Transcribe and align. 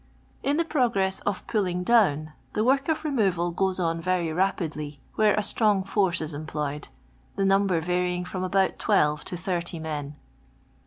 I 0.43 0.47
In 0.47 0.57
the 0.57 0.65
progress 0.65 1.19
of 1.27 1.45
pulling 1.45 1.83
down, 1.83 2.33
the 2.53 2.63
work 2.63 2.89
of 2.89 3.03
removal 3.05 3.51
goes 3.51 3.79
on 3.79 4.01
very 4.01 4.33
rapidly 4.33 4.99
where 5.13 5.35
a 5.35 5.43
strong 5.43 5.83
force 5.83 6.21
is 6.21 6.33
employed— 6.33 6.87
the 7.35 7.45
number 7.45 7.79
varying 7.79 8.25
from 8.25 8.43
about 8.43 8.79
twelve 8.79 9.23
to 9.25 9.37
30 9.37 9.77
men. 9.77 10.15